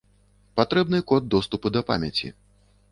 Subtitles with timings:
[0.59, 2.35] Патрэбны код доступу да памяці.